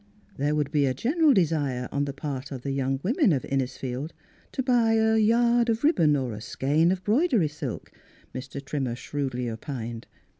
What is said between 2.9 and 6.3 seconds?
women of Innisfield to buy a yard of ribbon